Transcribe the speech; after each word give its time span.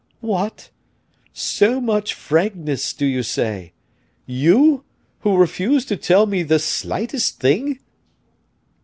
"What! 0.21 0.71
so 1.31 1.79
much 1.79 2.15
frankness, 2.15 2.91
do 2.91 3.05
you 3.05 3.21
say? 3.21 3.73
you, 4.25 4.83
who 5.19 5.37
refuse 5.37 5.85
to 5.85 5.95
tell 5.95 6.25
me 6.25 6.41
the 6.41 6.57
slightest 6.57 7.39
thing?" 7.39 7.77